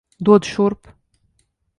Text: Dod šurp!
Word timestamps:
Dod 0.29 0.47
šurp! 0.53 0.89